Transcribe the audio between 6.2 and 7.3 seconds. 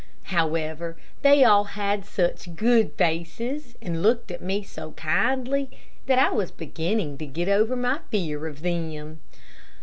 was beginning to